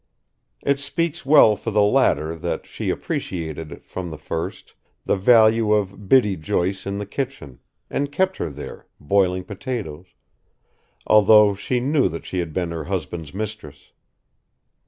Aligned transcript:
It 0.65 0.79
speaks 0.79 1.27
well 1.27 1.55
for 1.55 1.69
the 1.69 1.83
latter 1.83 2.35
that 2.35 2.65
she 2.65 2.89
appreciated, 2.89 3.83
from 3.83 4.09
the 4.09 4.17
first, 4.17 4.73
the 5.05 5.15
value 5.15 5.71
of 5.73 6.09
Biddy 6.09 6.35
Joyce 6.37 6.87
in 6.87 6.97
the 6.97 7.05
kitchen, 7.05 7.59
and 7.87 8.11
kept 8.11 8.37
her 8.37 8.49
there, 8.49 8.87
boiling 8.99 9.43
potatoes, 9.43 10.07
although 11.05 11.53
she 11.53 11.79
knew 11.79 12.09
that 12.09 12.25
she 12.25 12.39
had 12.39 12.51
been 12.51 12.71
her 12.71 12.85
husband's 12.85 13.31
mistress. 13.31 13.91